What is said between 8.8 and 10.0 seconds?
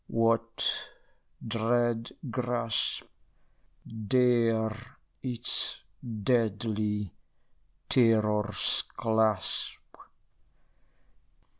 clasp?